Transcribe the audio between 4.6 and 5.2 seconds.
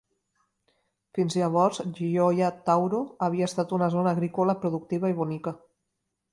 productiva i